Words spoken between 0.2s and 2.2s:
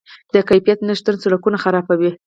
د کیفیت نشتون سرکونه خرابوي.